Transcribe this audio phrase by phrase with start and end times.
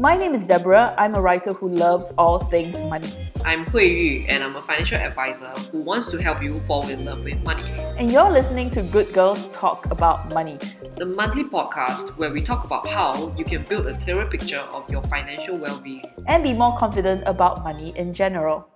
[0.00, 0.94] My name is Deborah.
[0.96, 3.08] I'm a writer who loves all things money.
[3.44, 7.04] I'm Hui Yu, and I'm a financial advisor who wants to help you fall in
[7.04, 7.68] love with money.
[7.98, 10.58] And you're listening to Good Girls Talk About Money.
[10.94, 14.88] The monthly podcast where we talk about how you can build a clearer picture of
[14.88, 16.04] your financial well being.
[16.28, 18.68] And be more confident about money in general.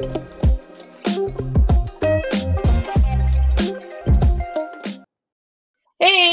[0.00, 0.06] Hey,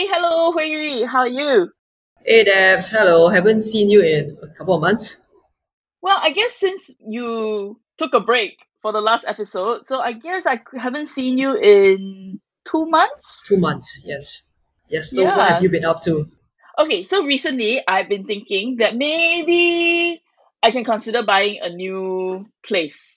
[0.08, 1.04] hello, Hui.
[1.05, 1.70] How are you?
[2.26, 3.27] Hey Debs, hello.
[3.27, 5.27] Haven't seen you in a couple of months.
[6.02, 10.48] Well, I guess since you took a break for the last episode, so I guess
[10.48, 13.48] I haven't seen you in two months.
[13.49, 14.55] Two months, yes.
[14.88, 15.36] Yes, so Yeah.
[15.36, 16.30] what have you been up to?
[16.80, 20.22] Okay, so recently I've been thinking that maybe
[20.63, 23.16] I can consider buying a new place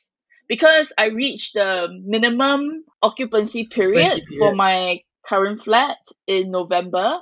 [0.51, 7.21] because I reached the minimum occupancy period, Occupancy for my current flat in November.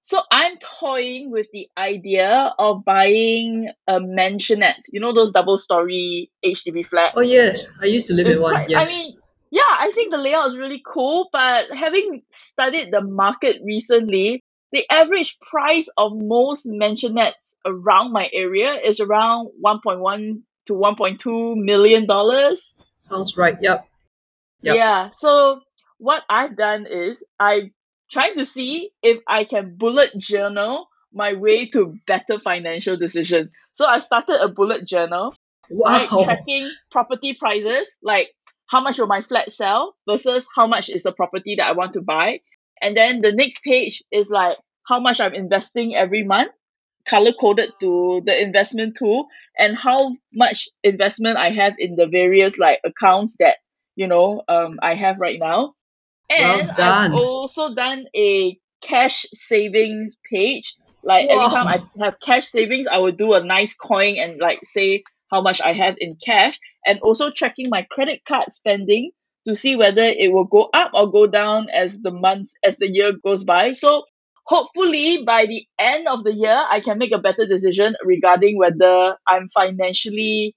[0.00, 4.80] So I'm toying with the idea of buying a maisonette.
[4.90, 7.12] You know those double story HDB flats?
[7.16, 8.88] Oh yes, I used to live It's in one, quite- yes.
[8.90, 9.14] I mean,
[9.50, 14.84] yeah, I think the layout is really cool, but having studied the market recently, the
[14.90, 22.76] average price of most maisonettes around my area is around 1.1 to 1.2 million dollars.
[22.98, 23.86] Sounds right, yep.
[24.62, 24.76] Yep.
[24.76, 25.60] Yeah, so
[25.98, 27.70] what I've done is I
[28.10, 33.50] trying to see if I can bullet journal my way to better financial decisions.
[33.72, 35.34] So I started a bullet journal?
[35.70, 36.24] Wow.
[36.24, 38.30] Tracking property prices, like
[38.66, 41.92] how much will my flat sell versus how much is the property that I want
[41.94, 42.40] to buy.
[42.82, 46.50] And then the next page is like how much I'm investing every month,
[47.06, 49.26] color coded to the investment tool,
[49.58, 53.56] and how much investment I have in the various like accounts that
[53.96, 55.74] you know um, I have right now.
[56.30, 57.12] Well And done.
[57.12, 60.74] I've also done a cash savings page.
[61.02, 64.60] Like every time I have cash savings, I would do a nice coin and like
[64.64, 69.10] say how much I have in cash, and also tracking my credit card spending
[69.46, 72.88] to see whether it will go up or go down as the months as the
[72.88, 73.74] year goes by.
[73.74, 74.04] So
[74.44, 79.16] hopefully by the end of the year, I can make a better decision regarding whether
[79.26, 80.54] I'm financially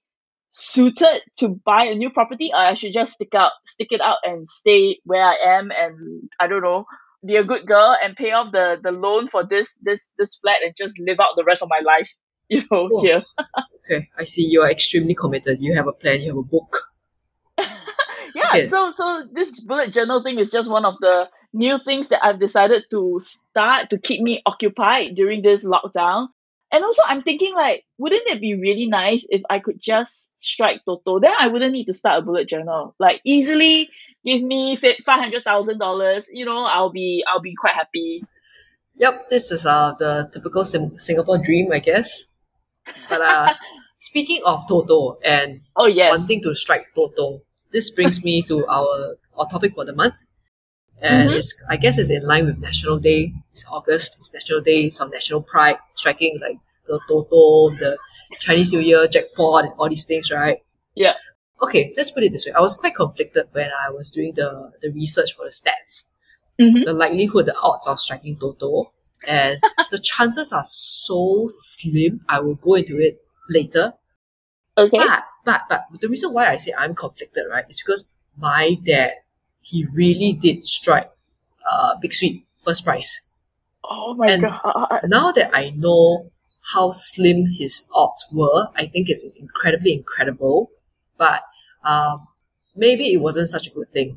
[0.50, 4.16] suited to buy a new property or I should just stick out stick it out
[4.24, 6.86] and stay where I am and I don't know
[7.24, 10.62] be a good girl and pay off the the loan for this this this flat
[10.64, 12.10] and just live out the rest of my life
[12.48, 13.02] you know Cool.
[13.02, 13.22] here
[13.90, 15.62] Okay, I see you are extremely committed.
[15.62, 16.82] You have a plan, you have a book.
[18.34, 18.66] yeah Okay.
[18.66, 22.40] so so this bullet journal thing is just one of the new things that I've
[22.40, 26.28] decided to start to keep me occupied during this lockdown.
[26.70, 30.82] And also I'm thinking like wouldn't it be really nice if I could just strike
[30.84, 31.18] Toto?
[31.20, 32.94] Then I wouldn't need to start a bullet journal.
[32.98, 33.88] Like easily
[34.24, 38.22] give me $500,000 you know I'll be I'll be quite happy.
[38.96, 42.34] Yep, this is uh the typical Sim- Singapore dream, I guess.
[43.08, 43.54] But uh,
[43.98, 46.10] speaking of Toto and oh yes.
[46.10, 47.42] wanting to strike Toto,
[47.72, 50.24] this brings me to our our topic for the month.
[51.00, 51.36] And Mhm.
[51.36, 53.32] it's I guess it's in line with National Day.
[53.52, 54.16] It's August.
[54.18, 54.90] It's National Day.
[54.90, 57.96] Some national pride, striking like the Toto, the
[58.40, 60.58] Chinese New Year jackpot, and all these things, right?
[60.94, 61.14] Yeah.
[61.62, 62.52] Okay, let's put it this way.
[62.52, 66.14] I was quite conflicted when I was doing the the research for the stats.
[66.60, 66.84] Mhm.
[66.84, 68.92] The likelihood, the odds of striking Toto,
[69.26, 69.60] and
[69.92, 72.24] the chances are so slim.
[72.28, 73.94] I will go into it later.
[74.76, 78.74] okay But but but the reason why I say I'm conflicted, right, is because my
[78.84, 79.12] dad,
[79.70, 81.10] he really did strike
[81.70, 83.10] uh Big Sweep first prize.
[83.84, 86.30] oh my and- god Now that I know
[86.72, 90.56] how slim his odds were, I think it's incredibly incredible.
[91.22, 91.40] But
[91.92, 92.14] um
[92.84, 94.10] maybe it wasn't such a good thing.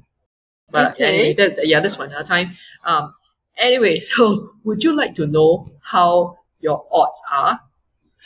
[0.73, 1.05] But Okay.
[1.09, 2.47] anyway, that, yeah, that's another time.
[2.89, 3.13] Um
[3.57, 5.49] anyway, so would you like to know
[5.93, 6.35] how
[6.65, 7.53] your odds are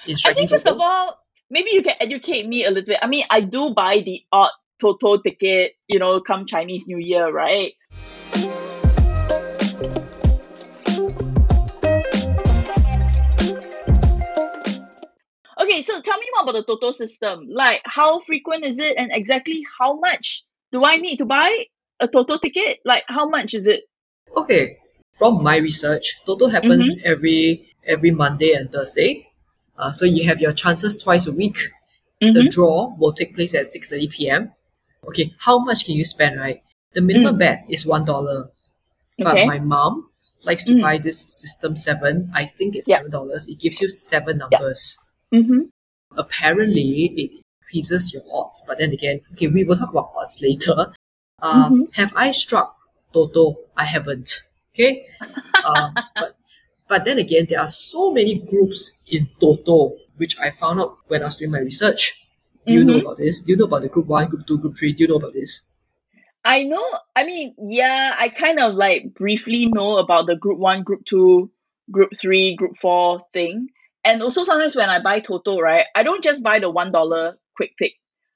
[0.07, 1.05] in I think first of all,
[1.49, 2.99] maybe you can educate me a little bit.
[3.01, 7.31] I mean, I do buy the odd Toto ticket, you know, come Chinese New Year,
[7.31, 7.73] right?
[15.61, 17.47] Okay, so tell me more about the Toto system.
[17.49, 21.65] Like, how frequent is it, and exactly how much do I need to buy
[21.99, 22.79] a Toto ticket?
[22.83, 23.85] Like, how much is it?
[24.35, 24.79] Okay,
[25.13, 27.11] from my research, Toto happens Mm-hmm.
[27.11, 29.29] every every Monday and Thursday.
[29.77, 31.57] Uh, so you have your chances twice a week.
[32.19, 32.49] The Mhm.
[32.49, 34.51] draw will take place at six thirty p.m.
[35.07, 36.39] Okay, how much can you spend?
[36.39, 36.61] Right,
[36.93, 38.49] the minimum bet is one dollar.
[39.17, 39.31] But Mm.
[39.31, 39.45] Okay.
[39.45, 40.09] my mom
[40.43, 40.81] likes to Mm.
[40.81, 42.31] buy this system seven.
[42.35, 43.47] I think it's seven dollars.
[43.47, 44.97] It gives you seven numbers.
[45.33, 45.61] Mm-hmm.
[46.17, 47.31] Apparently, it
[47.61, 48.63] increases your odds.
[48.67, 50.93] But then again, okay, we will talk about odds later.
[51.41, 51.93] Um, Mhm.
[51.95, 52.75] Have I struck
[53.13, 53.57] Toto?
[53.77, 54.41] I haven't.
[54.73, 55.07] Okay,
[55.65, 56.35] um, but
[56.87, 61.21] but then again, there are so many groups in Toto, which I found out when
[61.23, 62.24] I was doing my research.
[62.65, 63.01] Do you know Mhm.
[63.01, 63.41] about this?
[63.41, 64.93] Do you know about the group one, group two, group three?
[64.93, 65.69] Do you know about this?
[66.43, 66.83] I know.
[67.15, 71.51] I mean, yeah, I kind of like briefly know about the group one, group two,
[71.91, 73.69] group three, group four thing.
[74.03, 77.37] And also sometimes when I buy Toto, right, I don't just buy the one dollar
[77.55, 77.93] quick pick.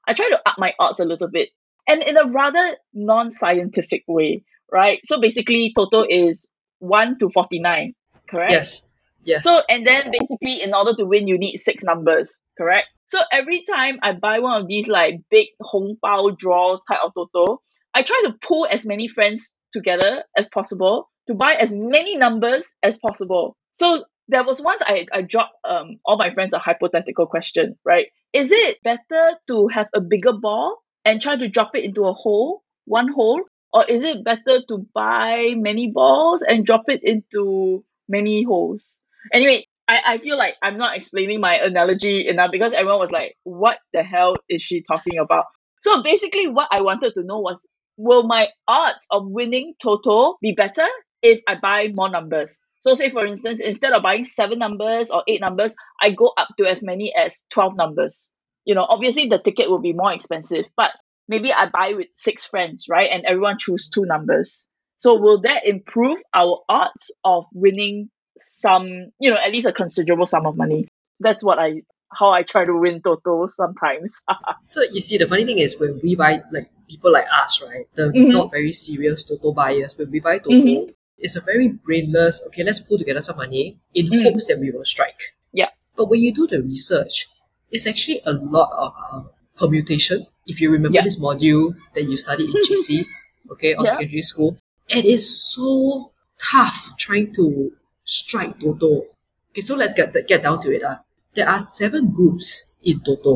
[0.08, 1.50] I try to up my odds a little bit,
[1.88, 5.00] and in a rather non-scientific way, right?
[5.06, 6.50] So basically, Toto is
[6.80, 7.94] one to forty-nine,
[8.28, 8.52] correct?
[8.52, 8.89] Yes,
[9.24, 9.44] yes.
[9.44, 12.88] So and then basically in order to win you need six numbers, correct?
[13.06, 17.62] So every time I buy one of these like big Hongbao draw type of Toto,
[17.94, 22.74] I try to pull as many friends together as possible to buy as many numbers
[22.84, 23.56] as possible.
[23.72, 28.08] So there was once I, I dropped um all my friends a hypothetical question, right?
[28.34, 32.14] Is it better to have a bigger ball and try to drop it into a
[32.14, 33.42] hole, one hole?
[33.72, 39.00] Or is it better to buy many balls and drop it into many holes?
[39.34, 43.36] Anyway, I, I feel like I'm not explaining my analogy enough because everyone was like,
[43.44, 45.46] what the hell is she talking about?
[45.82, 47.66] So basically, what I wanted to know was,
[47.98, 50.86] will my odds of winning Toto be better
[51.22, 52.60] if I buy more numbers?
[52.82, 56.50] So, say for instance, instead of buying seven numbers or eight numbers, I go up
[56.58, 58.32] to as many as 12 numbers.
[58.66, 60.94] You know, obviously the ticket will be more expensive, but
[61.28, 63.10] maybe I buy with six friends, right?
[63.12, 64.66] And everyone choose two numbers.
[64.98, 68.10] So, will that improve our odds of winning
[68.42, 70.88] some, you know, at least a considerable sum of money?
[71.20, 71.82] That's what I,
[72.12, 74.22] how I try to win Toto sometimes.
[74.62, 77.86] So you see, the funny thing is when we buy like people like us, right?
[77.96, 78.32] The Mhm.
[78.32, 80.94] not very serious Toto buyers, when we buy Toto, Mhm.
[81.18, 82.42] it's a very brainless.
[82.48, 84.24] Okay, let's pull together some money in Mm.
[84.24, 85.22] hopes that we will strike.
[85.54, 85.70] Yeah.
[85.96, 87.28] But when you do the research,
[87.72, 90.26] it's actually a lot of um, permutation.
[90.48, 91.04] If you remember Yeah.
[91.04, 93.06] this module that you studied in JC,
[93.52, 93.92] okay, or Yeah.
[93.92, 94.58] secondary school,
[94.88, 96.12] it is so
[96.52, 97.72] tough trying to
[98.10, 99.06] strike Toto.
[99.52, 100.84] Okay, so let's get get down to it.
[100.84, 100.98] Uh.
[101.36, 103.34] There are seven groups in Toto.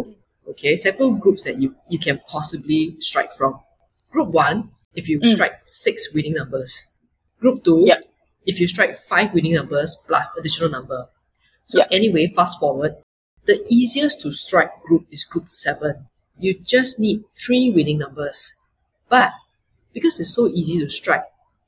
[0.52, 3.60] Okay, seven groups that you, you can possibly strike from.
[4.12, 5.28] Group one, if you Mm.
[5.36, 6.74] strike six winning numbers.
[7.40, 8.04] Group two, Yep.
[8.46, 11.08] if you strike five winning numbers plus additional number.
[11.66, 11.88] So Yep.
[11.92, 12.94] anyway, fast forward,
[13.46, 16.08] the easiest to strike group is group seven.
[16.40, 18.56] You just need three winning numbers.
[19.10, 19.32] But
[19.94, 21.24] because it's so easy to strike,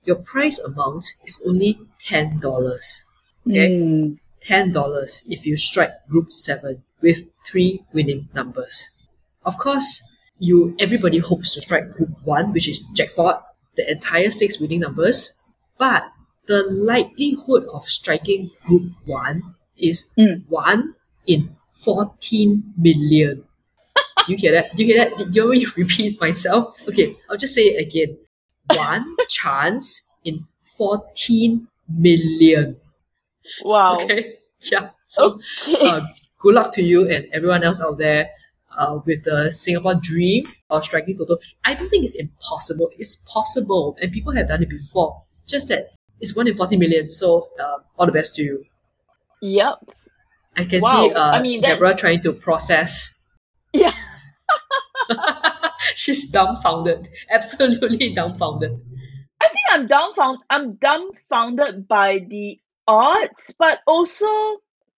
[0.06, 3.04] your price amount is only ten dollars.
[3.48, 3.72] Okay?
[3.72, 4.18] Mm.
[4.42, 8.98] ten dollars if you strike group seven with three winning numbers.
[9.46, 10.02] Of course,
[10.40, 15.40] you everybody hopes to strike group one, which is jackpot, the entire six winning numbers.
[15.78, 16.12] But
[16.48, 20.44] the likelihood of striking group one is Mm.
[20.48, 20.96] one
[21.28, 23.44] in fourteen million.
[24.26, 24.76] Do you hear that?
[24.76, 25.18] Do you hear that?
[25.18, 26.76] Did you want me to repeat myself?
[26.90, 28.18] Okay, I'll just say it again.
[28.74, 32.78] One chance in 14 million.
[33.64, 33.96] Wow.
[34.02, 34.38] Okay.
[34.72, 34.90] Yeah.
[35.06, 35.88] So Okay.
[35.88, 36.02] uh,
[36.40, 38.30] good luck to you and everyone else out there
[38.78, 41.38] uh, with the Singapore dream of striking Toto.
[41.64, 42.90] I don't think it's impossible.
[42.98, 45.22] It's possible, and people have done it before.
[45.46, 47.10] Just that it's one in 40 million.
[47.10, 48.66] So uh, all the best to you.
[49.42, 49.76] yep.
[50.58, 53.30] I can Wow, see uh, I mean, that- Deborah trying to process.
[53.74, 53.94] Yeah.
[55.96, 57.10] She's dumbfounded.
[57.30, 58.80] Absolutely dumbfounded.
[59.42, 60.42] I think I'm dumbfounded.
[60.50, 64.26] I'm dumbfounded by the odds, but also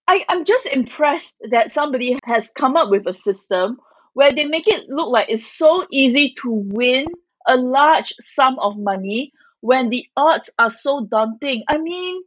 [0.07, 3.77] I, I'm just impressed that somebody has come up with a system
[4.13, 7.07] where they make it look like it's so easy to win
[7.47, 11.63] a large sum of money when the odds are so daunting.
[11.67, 12.23] I mean,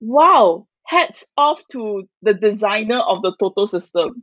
[0.00, 4.22] wow, hats off to the designer of the Toto system.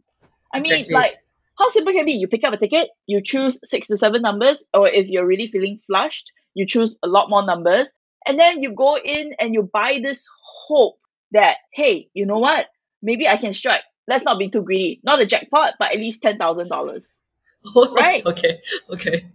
[0.53, 1.17] I mean, like,
[1.57, 2.13] how simple can it be?
[2.13, 5.47] You pick up a ticket, you choose six to seven numbers, or if you're really
[5.47, 7.91] feeling flushed, you choose a lot more numbers,
[8.25, 10.27] and then you go in and you buy this
[10.67, 10.99] hope
[11.31, 12.67] that, hey, you know what?
[13.01, 13.81] Maybe I can strike.
[14.07, 15.01] Let's not be too greedy.
[15.03, 17.19] Not a jackpot, but at least ten thousand dollars.
[17.75, 18.25] Right.
[18.25, 18.61] okay.
[18.89, 19.25] Okay.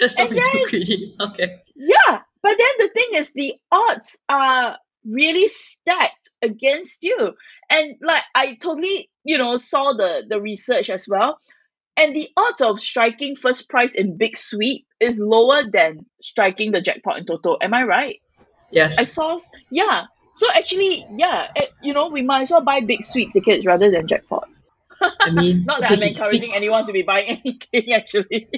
[0.00, 1.16] Let's not And be too greedy.
[1.20, 1.56] Okay.
[1.76, 7.34] Yeah, but then the thing is, the odds are really stacked against you,
[7.68, 11.38] and like I totally, you know, saw the the research as well,
[11.96, 16.80] and the odds of striking first prize in big sweep is lower than striking the
[16.80, 17.56] jackpot in Toto.
[17.60, 18.20] Am I right?
[18.70, 18.98] Yes.
[18.98, 19.38] I saw,
[19.70, 20.04] yeah.
[20.34, 23.90] So actually, yeah, eh, you know, we might as well buy big sweep tickets rather
[23.90, 24.48] than jackpot.
[25.00, 27.26] I mean, Not that I'm encouraging speak- anyone to be buying
[27.72, 27.92] anything.
[27.92, 28.48] Actually,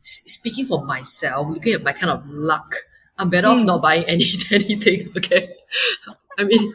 [0.00, 2.74] speaking for myself, looking at my kind of luck
[3.18, 3.66] I'm better off Mm.
[3.66, 5.12] not buying any anything.
[5.16, 5.54] Okay,
[6.38, 6.74] I mean,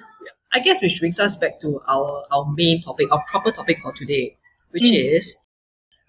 [0.53, 3.93] I guess which brings us back to our our main topic, our proper topic for
[3.93, 4.37] today,
[4.71, 5.15] which Mm.
[5.17, 5.35] is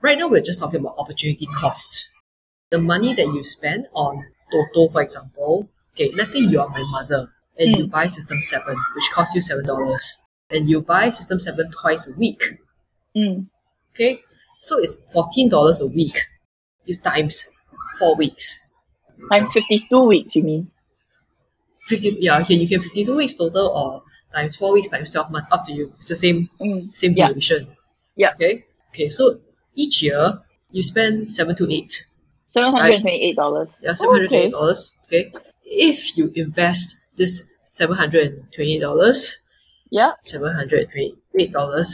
[0.03, 2.09] right now we're just talking about opportunity cost.
[2.71, 5.69] The money that you spend on Toto, for example.
[5.95, 9.41] Okay, let's say you are my mother and you buy System Seven, which costs you
[9.41, 10.17] seven dollars,
[10.49, 12.43] and you buy System Seven twice a week.
[13.17, 13.47] Mm.
[13.93, 14.23] Okay,
[14.61, 16.17] so it's fourteen dollars a week.
[16.87, 17.51] You times
[17.99, 18.70] four weeks.
[19.31, 20.71] Times 52 weeks, you mean?
[21.87, 25.51] 50 yeah okay you can 52 weeks total or times 4 weeks times 12 months
[25.51, 26.95] up to you it's the same Mm.
[26.95, 27.29] same Yeah.
[27.29, 27.67] duration
[28.17, 28.33] Yeah.
[28.35, 29.41] okay okay so
[29.75, 30.39] each year
[30.71, 32.05] you spend 7 to 8
[32.55, 33.79] $728.
[33.83, 35.33] yeah Oh, 728 dollars okay
[35.65, 39.39] if you invest this 728 dollars
[39.91, 40.13] Yeah.
[40.23, 41.91] 728 dollars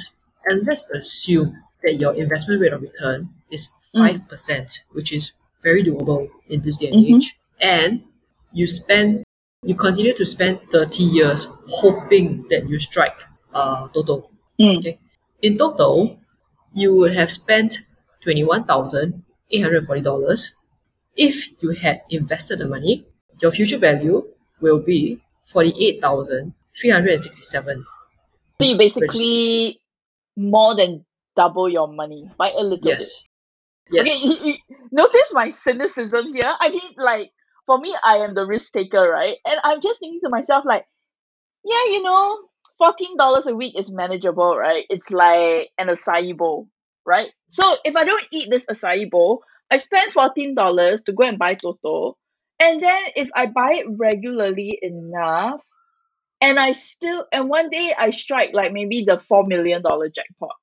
[0.49, 4.21] and let's assume that your investment rate of return is Mm.
[4.28, 7.16] 5% which is very doable in this day and Mhm.
[7.16, 7.36] age.
[7.60, 8.02] And
[8.52, 9.25] you spend
[9.62, 14.78] you continue to spend 30 years hoping that you strike uh, Toto Mm.
[14.78, 14.98] okay.
[15.42, 16.18] In total
[16.72, 17.80] you would have spent
[18.25, 20.54] $21,840
[21.16, 23.04] if you had invested the money
[23.42, 24.22] your future value
[24.60, 27.84] will be 48,367
[28.60, 29.80] So you basically
[30.36, 31.04] more than
[31.36, 32.84] double your money by a little bit.
[33.00, 33.28] yes.
[33.90, 34.58] Yes Okay,
[34.96, 36.52] notice my cynicism here.
[36.58, 37.30] I mean, like,
[37.66, 39.36] for me, I am the risk taker, right?
[39.46, 40.86] And I'm just thinking to myself, like,
[41.64, 42.38] yeah, you know,
[42.80, 44.84] $14 a week is manageable, right?
[44.88, 46.68] It's like an acai bowl,
[47.04, 47.28] right?
[47.50, 51.54] So if I don't eat this acai bowl, I spend $14 to go and buy
[51.54, 52.16] Toto.
[52.58, 55.60] And then if I buy it regularly enough,
[56.40, 60.56] and I still, and one day I strike like maybe the $4 million jackpot.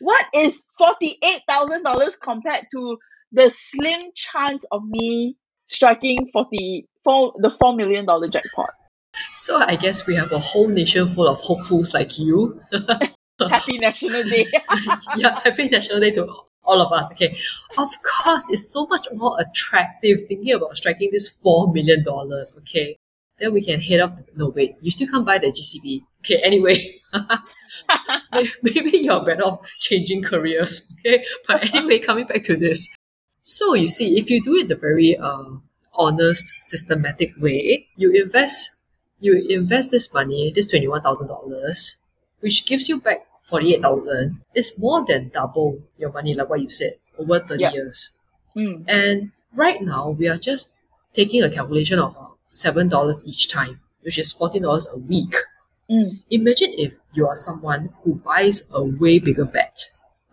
[0.00, 2.98] What is $48,000 compared to
[3.34, 5.36] the slim chance of me
[5.66, 8.70] striking 44 the $4 million jackpot?
[9.32, 12.60] so i guess we have a whole nation full of hopefuls like you
[13.40, 14.46] Happy National Day.
[15.16, 16.26] yeah, happy National Day to
[16.62, 17.12] all of us.
[17.12, 17.36] Okay,
[17.76, 22.54] of course, it's so much more attractive thinking about striking this four million dollars.
[22.58, 22.96] Okay,
[23.38, 24.14] then we can head off.
[24.16, 26.02] To, no, wait, you still can't buy the GCB.
[26.20, 27.00] Okay, anyway,
[28.62, 30.92] maybe you're better off changing careers.
[31.00, 32.94] Okay, but anyway, coming back to this.
[33.44, 35.44] So you see, if you do it the very uh,
[35.94, 38.84] honest, systematic way, you invest,
[39.20, 41.96] you invest this money, this twenty one thousand dollars
[42.40, 46.92] which gives you back 48,000 it's more than double your money like what you said
[47.18, 47.72] over 30 Yeah.
[47.72, 48.18] years.
[48.56, 50.80] Mm, and right now we are just
[51.14, 55.34] taking a calculation of uh, $7 each time which is $14 a week.
[55.90, 59.84] Mm, imagine if you are someone who buys a way bigger bet.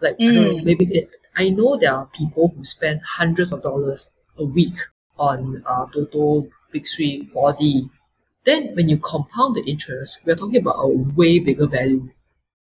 [0.01, 0.63] Like I don't know Mm.
[0.65, 4.75] maybe it, I know there are people who spend hundreds of dollars a week
[5.17, 7.89] on uh, Toto Big Three 4D
[8.43, 12.09] then when you compound the interest we're talking about a way bigger value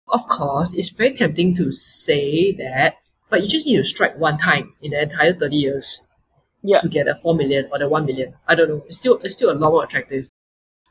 [0.08, 2.96] of course it's very tempting to say that
[3.30, 6.08] but you just need to strike one time in the entire 30 years
[6.62, 6.80] Yeah.
[6.80, 9.34] to get a 4 million or the 1 million I don't know it's still it's
[9.34, 10.28] still a lot more attractive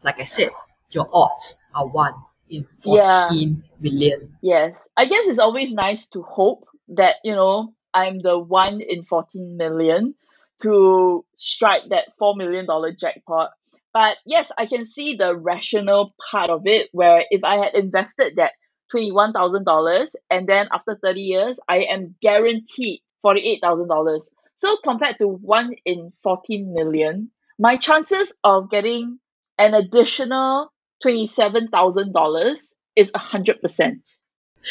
[0.04, 0.52] like I said
[0.92, 2.14] your odds are 1
[2.50, 3.28] in Yeah.
[3.28, 4.38] fourteen million.
[4.42, 4.80] yes.
[4.96, 9.58] I guess it's always nice to hope that, you know, I'm the one in 14
[9.58, 10.16] million
[10.62, 12.68] to strike that $4 million
[13.00, 13.52] jackpot.
[13.94, 18.36] But yes, I can see the rational part of it where if I had invested
[18.36, 18.52] that
[18.94, 24.30] $21,000 and then after 30 years, I am guaranteed $48,000.
[24.56, 29.20] So compared to 1 in 14 million, my chances of getting
[29.58, 30.72] an additional
[31.04, 34.16] $27,000 is 100%.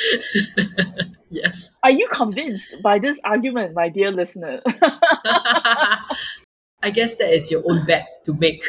[1.28, 1.76] Yes.
[1.82, 4.62] Are you convinced by this argument, my dear listener?
[6.82, 8.62] I guess that is your own bet to make.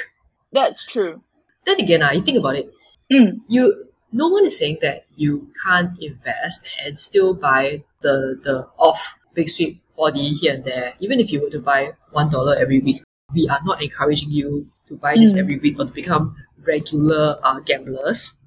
[0.51, 1.17] That's true.
[1.65, 2.71] Then again, uh, you think about it.
[3.11, 3.41] Mm.
[3.47, 9.19] You no one is saying that you can't invest and still buy the the off
[9.33, 10.93] big sweep 4D here and there.
[10.99, 13.01] Even if you were to buy one dollar every week,
[13.33, 15.39] we are not encouraging you to buy this Mm.
[15.39, 18.43] every week or to become regular uh, gamblers.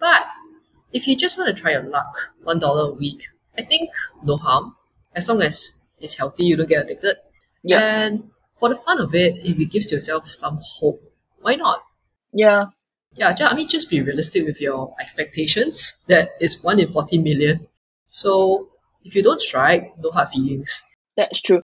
[0.00, 0.24] But
[0.92, 3.90] if you just want to try your luck, one dollar a week, I think
[4.22, 4.76] no harm.
[5.14, 7.16] As long as it's healthy, you don't get addicted.
[7.62, 7.80] Yeah.
[7.80, 11.02] And for the fun of it, if it gives yourself some hope,
[11.40, 11.82] why not?
[12.32, 12.66] Yeah.
[13.14, 16.02] Yeah, I mean, just be realistic with your expectations.
[16.08, 17.58] That is one in 40 million.
[18.06, 18.70] So
[19.04, 20.82] if you don't strike, no hard feelings.
[21.16, 21.60] That's true.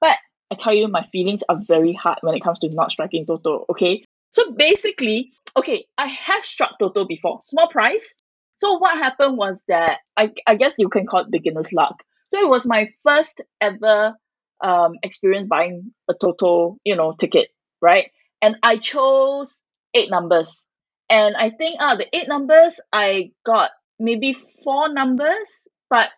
[0.00, 0.18] But
[0.50, 3.64] I tell you, my feelings are very hard when it comes to not striking Toto,
[3.70, 4.04] okay?
[4.32, 8.20] So basically, okay, I have struck Toto before, small price.
[8.62, 11.96] So what happened was that I, I guess you can call it beginner's luck.
[12.28, 14.14] So it was my first ever
[14.62, 17.48] um, experience buying a Toto, you know, ticket,
[17.80, 18.06] right?
[18.42, 19.64] and I chose
[19.94, 20.68] eight numbers.
[21.08, 25.48] And I think ah the eight numbers I got maybe four numbers,
[25.88, 26.10] but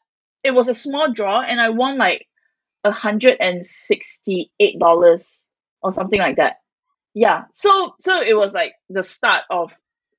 [0.42, 2.26] it was a small draw and I won like
[2.82, 5.46] a hundred and sixty eight dollars
[5.82, 6.56] or something like that.
[7.14, 7.44] Yeah.
[7.52, 9.70] So so it was like the start of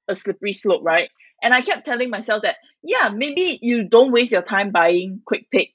[0.08, 1.10] a slippery slope, right?
[1.42, 5.48] And I kept telling myself that, yeah, maybe you don't waste your time buying quick
[5.52, 5.72] pick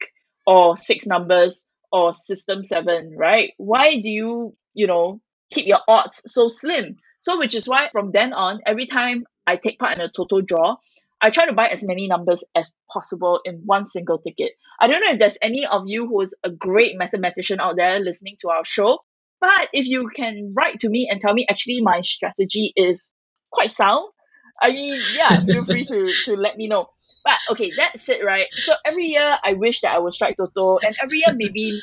[0.47, 3.53] or six numbers or system seven, right?
[3.57, 6.97] Why do you, you know, keep your odds so slim?
[7.21, 10.41] So which is why from then on, every time I take part in a Toto
[10.41, 10.77] draw,
[11.21, 14.53] I try to buy as many numbers as possible in one single ticket.
[14.81, 18.01] I don't know if there's any of you who is a great mathematician out there
[18.01, 19.01] listening to our show,
[19.41, 23.13] but if you can write to me and tell me actually my strategy is
[23.53, 24.11] quite sound,
[24.61, 26.89] I mean, yeah, feel free to, to let me know.
[27.25, 28.47] But okay, that's it, right?
[28.53, 31.83] So every year I wish that I would strike Toto, and every year maybe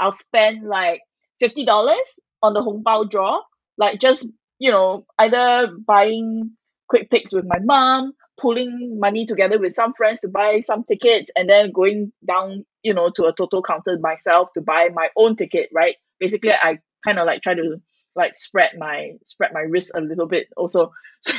[0.00, 1.00] I'll spend like
[1.40, 3.40] fifty dollars on the Hongbao draw,
[3.78, 4.26] like just
[4.58, 6.52] you know either buying
[6.88, 11.30] quick picks with my mom, pulling money together with some friends to buy some tickets,
[11.36, 15.36] and then going down you know to a Toto counter myself to buy my own
[15.36, 15.96] ticket, right?
[16.18, 17.80] Basically, I kind of like try to
[18.16, 20.92] like spread my spread my risk a little bit also.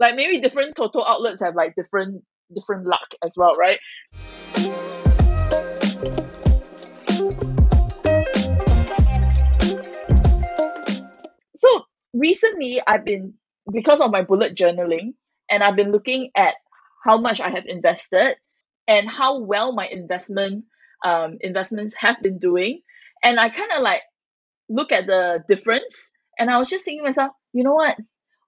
[0.00, 3.78] Like maybe different Toto outlets have like different different luck as well right?
[11.54, 13.34] So recently i've been
[13.72, 15.14] because of my bullet journaling
[15.48, 16.54] and i've been looking at
[17.04, 18.34] how much i have invested
[18.88, 20.64] and how well my investment
[21.04, 22.80] um, investments have been doing
[23.22, 24.02] and i kind of like
[24.70, 27.98] look at the difference and I was just thinking to myself, you know what?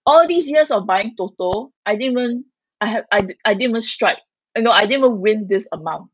[0.06, 2.44] All these years of buying Toto, I didn't even
[2.80, 4.18] I have I, I didn't even strike.
[4.56, 6.10] You know, I didn't even win this amount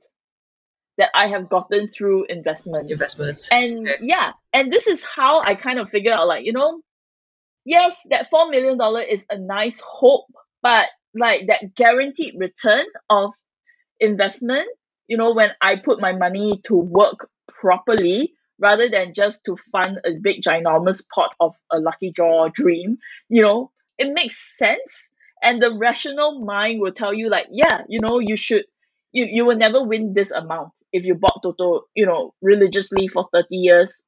[0.99, 2.91] that I have gotten through investment.
[2.91, 3.51] Investments.
[3.53, 3.99] And okay.
[4.03, 6.81] yeah, and this is how I kind of figure out like, you know,
[7.65, 10.27] yes, that four million dollar is a nice hope,
[10.63, 13.33] but like that guaranteed return of
[14.01, 14.69] investment,
[15.07, 19.99] you know, when I put my money to work properly, rather than just to fund
[20.05, 25.11] a big ginormous pot of a lucky draw dream you know it makes sense.
[25.43, 28.65] And the rational mind will tell you like yeah you know you should
[29.13, 33.29] you, you will never win this amount if you bought toto you know religiously for
[33.33, 34.05] 30 years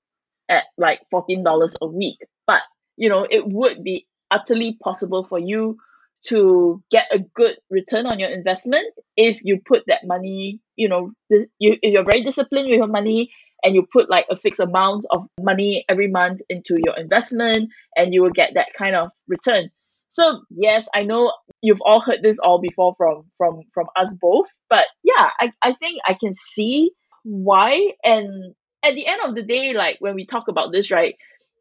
[0.49, 2.19] at like $14 a week.
[2.47, 2.63] But
[2.97, 5.79] you know it would be utterly possible for you
[6.23, 8.87] to get a good return on your investment
[9.17, 11.49] if you put that money you know you,
[11.81, 13.33] if you're very disciplined with your money
[13.63, 18.15] and you put like a fixed amount of money every month into your investment and
[18.15, 19.71] you will get that kind of return.
[20.09, 24.49] So yes i know you've all heard this all before from from from us both
[24.69, 26.91] but yeah i, I think i can see
[27.23, 27.93] why.
[28.03, 31.15] And at the end of the day like when we talk about this right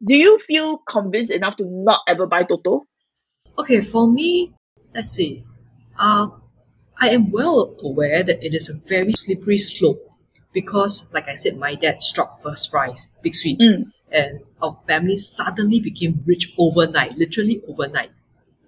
[0.04, 2.86] do you feel convinced enough to not ever buy toto?
[3.58, 4.50] Okay for me
[4.94, 5.42] let's see.
[5.98, 6.28] Uh,
[7.00, 10.09] i am well aware that it is a very slippery slope
[10.52, 13.90] because, like I said, my dad struck first prize, big sweep, mm.
[14.10, 18.10] and our family suddenly became rich overnight, literally overnight.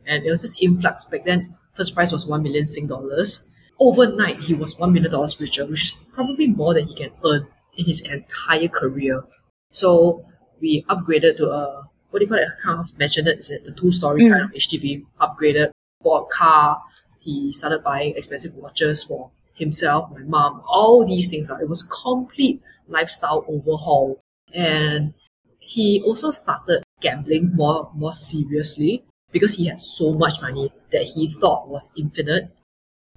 [0.06, 1.56] And it was this influx back then.
[1.74, 3.48] First prize was one million Sing dollars.
[3.78, 7.46] Overnight, he was one million dollars richer, which is probably more than he can earn
[7.76, 9.24] in his entire career.
[9.70, 10.24] So
[10.60, 12.46] we upgraded to a what do you call it?
[12.46, 13.38] I can't mention it.
[13.38, 14.30] It's a two-story mm.
[14.30, 15.06] kind of HDB.
[15.18, 15.70] Upgraded,
[16.02, 16.82] bought a car.
[17.20, 21.50] He started buying expensive watches for himself, my mom, all these things.
[21.50, 24.18] It was complete lifestyle overhaul.
[24.54, 25.14] And
[25.58, 31.28] he also started gambling more more seriously because he had so much money that he
[31.28, 32.44] thought was infinite.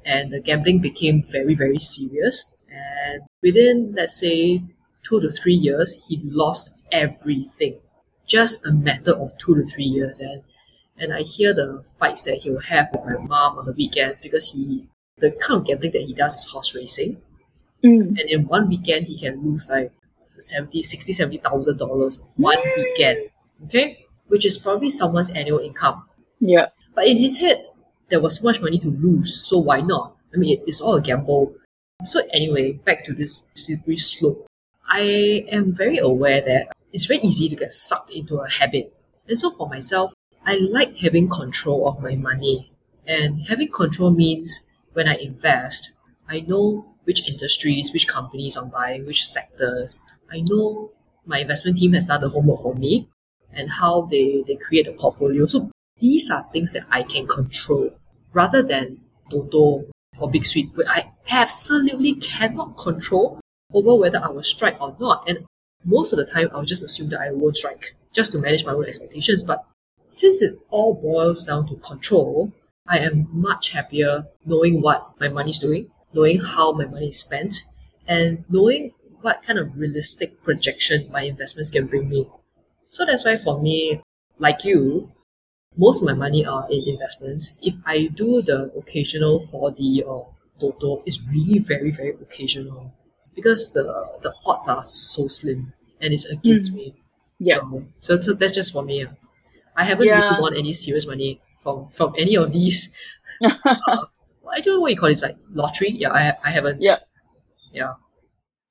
[0.06, 2.56] And the gambling became very, very serious.
[2.70, 4.64] And within, let's say,
[5.04, 7.80] two to three years, he lost everything.
[8.28, 10.20] Just a matter of two to three years.
[10.20, 10.44] And
[10.98, 14.20] and I hear the fights that he will have with my mom on the weekends
[14.20, 14.88] because he
[15.18, 17.22] the kind of gambling that he does is horse racing.
[17.84, 18.20] Mm.
[18.20, 19.92] And in one weekend, he can lose like
[20.38, 22.78] 70, 60, 70,000 dollars one mm.
[22.78, 23.30] weekend.
[23.66, 24.06] Okay.
[24.28, 26.04] Which is probably someone's annual income.
[26.40, 26.68] Yeah.
[26.94, 27.66] But in his head,
[28.10, 29.42] there was so much money to lose.
[29.44, 30.16] So why not?
[30.34, 31.56] I mean, it, it's all a gamble.
[32.06, 34.48] So anyway, back to this slippery slope.
[34.88, 38.94] I am very aware that it's very easy to get sucked into a habit.
[39.28, 40.14] And so for myself,
[40.46, 42.72] I like having control of my money.
[43.08, 45.92] And having control means when I invest,
[46.30, 50.00] I know which industries, which companies I'm buying, which sectors.
[50.32, 50.92] I know
[51.26, 53.08] my investment team has done the homework for me
[53.54, 55.46] and how they, they create a portfolio.
[55.46, 57.92] So these are things that I can control
[58.34, 59.86] rather than Toto
[60.20, 63.40] or Big Sweep, where I absolutely cannot control
[63.74, 65.30] over whether I will strike or not.
[65.30, 65.46] And
[65.84, 67.96] most of the time, I'll just assume that I won't strike.
[68.14, 69.44] just to manage my own expectations.
[69.44, 69.66] But
[70.08, 72.54] since it all boils down to control,
[72.88, 77.20] I am much happier knowing what my money is doing, knowing how my money is
[77.20, 77.64] spent,
[78.08, 82.26] and knowing what kind of realistic projection my investments can bring me.
[82.90, 84.02] So that's why for me,
[84.38, 85.10] like you,
[85.78, 87.58] most of my money are in investments.
[87.62, 92.94] If I do the occasional 4D or Toto, it's really very, very occasional
[93.36, 93.84] because the
[94.22, 96.76] the odds are so slim and it's against Mm.
[96.78, 96.96] me.
[97.40, 97.56] Yeah.
[97.60, 99.06] So, so, so that's just for me.
[99.76, 100.22] I haven't Yeah.
[100.30, 102.96] really won any serious money from from any of these.
[103.44, 105.14] uh, I don't know what you call it.
[105.14, 105.90] It's like lottery.
[105.90, 106.84] Yeah, I I haven't.
[106.84, 107.00] Yeah.
[107.74, 107.94] Yeah.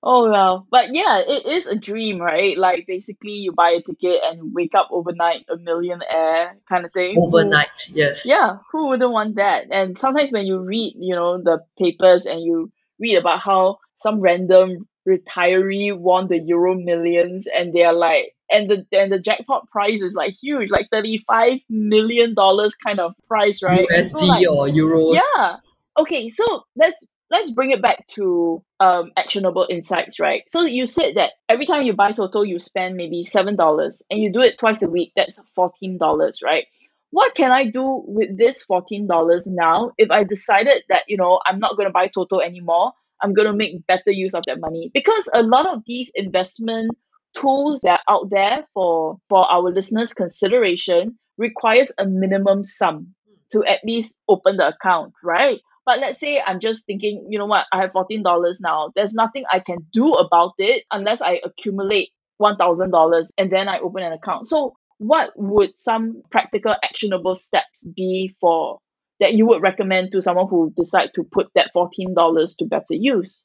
[0.07, 2.57] Oh well, but yeah, it is a dream, right?
[2.59, 7.15] Like basically, you buy a ticket and wake up overnight a millionaire kind of thing.
[7.15, 7.89] Who- Overnight.
[7.91, 8.27] Yes.
[8.27, 9.65] yeah, who wouldn't want that?
[9.71, 14.21] And sometimes when you read, you know, the papers and you read about how some
[14.21, 19.69] random retiree won the Euro Millions, and they are like, and the and the jackpot
[19.71, 23.87] prize is like huge, like thirty five million dollars kind of price, right?
[23.91, 25.19] And so, USD like, or euros.
[25.37, 25.57] yeah.
[25.99, 30.43] Okay, so let's let's bring it back to um actionable insights, right?
[30.49, 34.21] So you said that every time you buy Toto, you spend maybe seven dollars, and
[34.21, 35.13] you do it twice a week.
[35.17, 36.67] That's fourteen dollars, right?
[37.11, 41.41] What can I do with this fourteen dollars now if I decided that you know
[41.47, 42.93] I'm not going to buy Toto anymore?
[43.23, 46.91] I'm going to make better use of that money because a lot of these investment
[47.35, 53.15] tools that are out there for for our listeners' consideration requires a minimum sum
[53.53, 55.61] to at least open the account, right?
[55.87, 58.91] But let's say I'm just thinking, you know what, I have $14 now.
[58.95, 64.03] There's nothing I can do about it unless I accumulate $1,000 and then I open
[64.03, 64.49] an account.
[64.49, 68.79] So, what would some practical, actionable steps be for
[69.21, 73.45] that you would recommend to someone who decide to put that $14 to better use?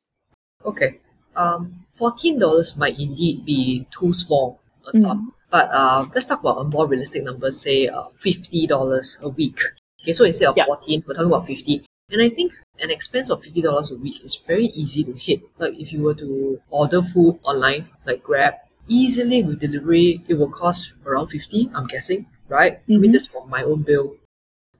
[0.65, 0.91] Okay.
[1.39, 1.61] Um,
[1.99, 6.65] fourteen dollars might indeed be too small a sum, but uh, let's talk about a
[6.75, 7.51] more realistic number.
[7.51, 9.59] Say uh, fifty dollars a week.
[10.01, 10.65] Okay, so instead of Yeah.
[10.65, 11.75] fourteen, we're talking about fifty.
[12.11, 15.41] And I think an expense of fifty dollars a week is very easy to hit.
[15.59, 18.55] Like if you were to order food online, like Grab,
[18.87, 21.69] easily with delivery, it will cost around fifty.
[21.75, 22.73] I'm guessing, right?
[22.89, 23.13] I mean, Mhm.
[23.13, 24.15] that's for my own bill.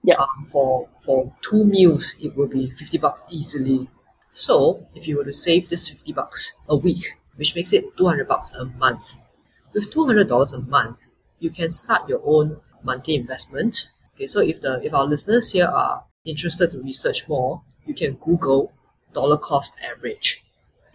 [0.04, 0.16] Yeah.
[0.16, 3.88] Um, for for two meals, it will be fifty bucks easily.
[4.32, 8.28] So if you were to save this 50 bucks a week, which makes it 200
[8.28, 9.16] bucks a month,
[9.74, 11.08] with $200 a month,
[11.40, 13.90] you can start your own monthly investment.
[14.16, 18.14] Okay, so if the if our listeners here are interested to research more, you can
[18.16, 18.72] Google
[19.14, 20.44] dollar cost average,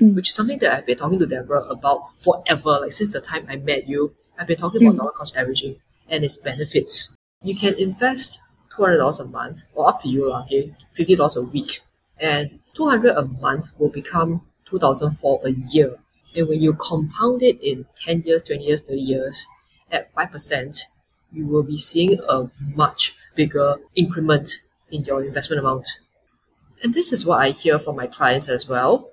[0.01, 0.15] Mm.
[0.17, 2.81] which is something that I've been talking to Deborah about forever.
[2.81, 4.99] Like since the time I met you, I've been talking about Mm.
[4.99, 5.77] dollar cost averaging
[6.09, 7.17] and its benefits.
[7.43, 8.39] You can invest
[8.71, 11.81] $200 a month or up to you, okay, $50 a week
[12.21, 15.97] and 200 a month will become 2004 a year.
[16.37, 19.47] And when you compound it in 10 years 20 years 30 years
[19.91, 20.85] at 5%
[21.33, 24.57] you will be seeing a much bigger increment
[24.91, 25.89] in your investment amount.
[26.83, 29.11] And this is what i hear from my clients as well.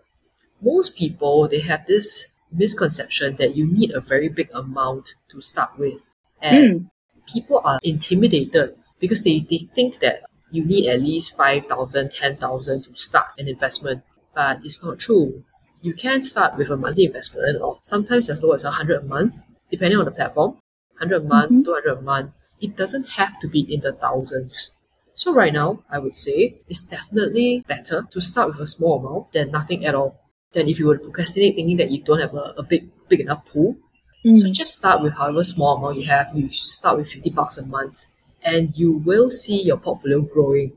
[0.61, 5.71] Most people they have this misconception that you need a very big amount to start
[5.77, 6.09] with.
[6.41, 6.89] And Mm.
[7.33, 12.95] people are intimidated because they, they think that you need at least 5,000, 10,000 to
[12.95, 14.03] start an investment.
[14.33, 15.43] But it's not true.
[15.81, 19.41] You can start with a monthly investment of sometimes as low as 100 a month,
[19.69, 20.51] depending on the platform.
[20.51, 21.65] 100 a month, Mhm.
[21.65, 22.31] 200 a month.
[22.59, 24.71] It doesn't have to be in the thousands.
[25.15, 29.33] So right now, I would say it's definitely better to start with a small amount
[29.33, 30.19] than nothing at all.
[30.53, 33.19] Than if you were to procrastinate thinking that you don't have a, a big big
[33.21, 33.75] enough pool
[34.23, 34.51] so Mm.
[34.53, 36.31] just start with however small amount you have.
[36.35, 38.05] You start with 50 bucks a month
[38.43, 40.73] and you will see your portfolio growing.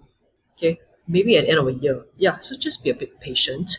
[0.53, 2.03] Okay, maybe at the end of a year.
[2.17, 3.79] Yeah, so just be a bit patient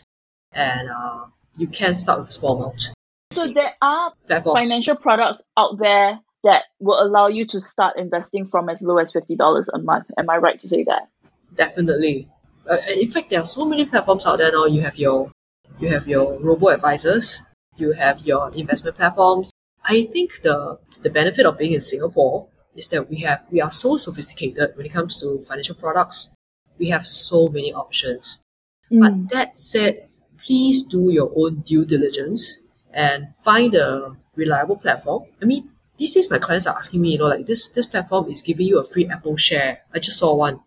[0.52, 2.90] and uh, you can start with small amount.
[3.32, 4.68] So there are Platforms.
[4.68, 9.12] financial products out there that will allow you to start investing from as low as
[9.12, 10.06] $50 a month.
[10.18, 11.08] Am I right to say that?
[11.54, 12.28] Definitely.
[12.68, 14.64] Uh, in fact, there are so many platforms out there now.
[14.66, 15.30] You have your,
[15.78, 17.42] you have your robo advisors.
[17.76, 19.52] You have your investment platforms.
[19.84, 23.70] I think the the benefit of being in Singapore is that we have we are
[23.70, 26.34] so sophisticated when it comes to financial products.
[26.78, 28.44] We have so many options.
[28.92, 29.00] Mm.
[29.00, 30.08] But that said,
[30.44, 35.24] please do your own due diligence and find a reliable platform.
[35.42, 38.30] I mean, these days my clients are asking me, you know, like this this platform
[38.30, 39.80] is giving you a free Apple share.
[39.94, 40.60] I just saw one.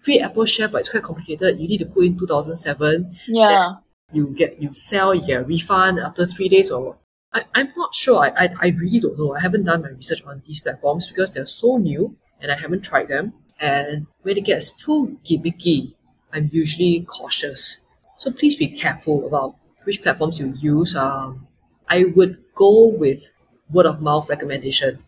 [0.00, 1.58] Free Apple share, but it's quite complicated.
[1.58, 3.14] You need to put in 2007.
[3.28, 3.76] Yeah.
[4.12, 6.96] You get you sell, you get a refund after three days or
[7.34, 8.18] I, I'm not sure.
[8.24, 9.34] I, I, I really don't know.
[9.34, 12.84] I haven't done my research on these platforms because they're so new and I haven't
[12.84, 13.32] tried them.
[13.60, 15.94] And when it gets too gimmicky,
[16.32, 17.84] I'm usually cautious.
[18.18, 20.94] So please be careful about which platforms you use.
[20.96, 21.46] Um,
[21.88, 23.30] I would go with
[23.70, 24.98] word of mouth recommendation.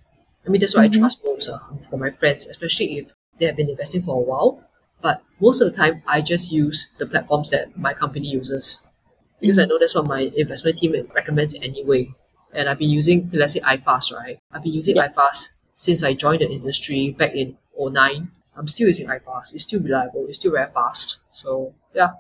[0.47, 0.97] I mean, that's what Mhm.
[0.97, 1.59] I trust most uh,
[1.89, 4.63] for my friends, especially if they have been investing for a while.
[5.03, 8.91] But most of the time, I just use the platforms that my company uses
[9.41, 12.15] because I know that's what my investment team recommends anyway.
[12.53, 14.39] And I've been using, let's say, iFast, right?
[14.53, 15.09] I've been using Yeah.
[15.09, 18.31] iFast since I joined the industry back in 09.
[18.57, 19.55] I'm still using iFast.
[19.55, 20.25] It's still reliable.
[20.29, 21.19] It's still very fast.
[21.33, 22.11] So, yeah.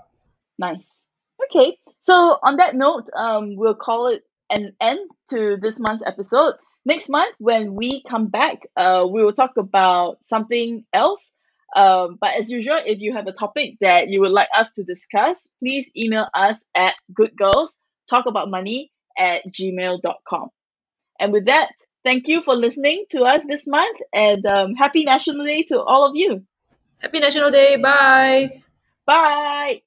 [0.58, 1.04] Nice.
[1.44, 1.78] Okay.
[2.00, 5.00] So on that note, um, we'll call it an end
[5.30, 6.54] to this month's episode.
[6.84, 11.32] Next month, when we come back, uh, we will talk about something else.
[11.76, 14.82] Um, but as usual, if you have a topic that you would like us to
[14.82, 20.48] discuss, please email us at goodgirlstalkaboutmoney at gmail.com.
[21.20, 21.70] And with that,
[22.02, 26.08] thank you for listening to us this month and um, happy National Day to all
[26.08, 26.42] of you.
[27.00, 27.76] Happy National Day.
[27.76, 28.62] Bye.
[29.06, 29.82] Bye.